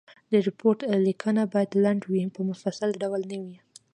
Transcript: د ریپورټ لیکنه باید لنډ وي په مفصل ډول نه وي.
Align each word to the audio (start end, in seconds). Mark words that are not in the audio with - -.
د 0.31 0.33
ریپورټ 0.47 0.79
لیکنه 1.07 1.41
باید 1.53 1.79
لنډ 1.83 2.01
وي 2.11 2.23
په 2.35 2.41
مفصل 2.49 2.89
ډول 3.01 3.21
نه 3.31 3.37
وي. 3.43 3.57